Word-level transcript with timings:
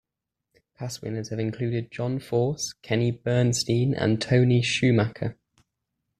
Past 0.73 1.03
winners 1.03 1.29
have 1.29 1.37
included 1.37 1.91
John 1.91 2.17
Force, 2.19 2.73
Kenny 2.81 3.11
Bernstein, 3.11 3.93
and 3.93 4.19
Tony 4.19 4.63
Schumacher. 4.63 5.37